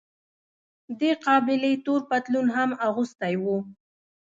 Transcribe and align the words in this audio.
دې 0.99 1.11
قابلې 1.25 1.73
تور 1.85 2.01
پتلون 2.09 2.47
هم 2.55 2.69
اغوستی 2.87 3.33
و. 3.41 3.45